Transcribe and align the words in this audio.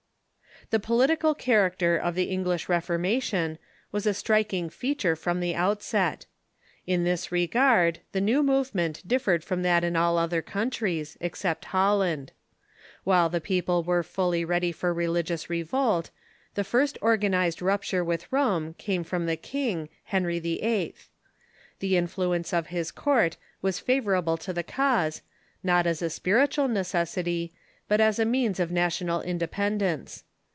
The 0.69 0.79
political 0.79 1.35
character 1.35 1.97
of 1.97 2.15
the 2.15 2.25
English 2.29 2.69
Reformation 2.69 3.57
was 3.91 4.05
a 4.07 4.13
striking 4.13 4.69
feature 4.69 5.17
from 5.17 5.41
the 5.41 5.53
outset. 5.53 6.27
In 6.87 7.03
this 7.03 7.29
regard 7.29 7.99
the 8.13 8.21
new 8.21 8.41
movement 8.41 9.05
differed 9.05 9.43
from 9.43 9.63
that 9.63 9.83
in 9.83 9.97
all 9.97 10.17
other 10.17 10.41
countries, 10.41 11.15
of^Refo:m 11.15 11.25
except 11.25 11.65
Holland. 11.65 12.31
While 13.03 13.27
the 13.27 13.41
people 13.41 13.83
were 13.83 14.01
fully 14.03 14.45
ready 14.45 14.71
for 14.71 14.93
religious 14.93 15.49
revolt, 15.49 16.09
the 16.53 16.63
first 16.63 16.97
organized 17.01 17.61
rupture 17.61 18.03
with 18.03 18.31
Rome 18.31 18.73
came 18.75 19.03
from 19.03 19.25
the 19.25 19.35
king, 19.35 19.89
Henry 20.05 20.39
VIII. 20.39 20.95
The 21.79 21.97
influence 21.97 22.53
of 22.53 22.67
his 22.67 22.91
court 22.91 23.35
was 23.61 23.79
favorable 23.79 24.37
to 24.37 24.53
the 24.53 24.63
cause, 24.63 25.21
not 25.63 25.85
as 25.85 26.01
a 26.01 26.09
spiritual 26.09 26.69
necessity, 26.69 27.51
but 27.89 27.99
as 27.99 28.19
a 28.19 28.25
means 28.25 28.57
of 28.61 28.71
national 28.71 29.21
independence. 29.21 30.23